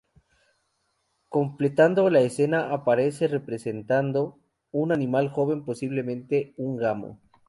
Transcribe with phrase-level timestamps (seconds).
[1.29, 4.39] Completando la escena aparece representado
[4.71, 7.19] un animal joven, posiblemente un gamo.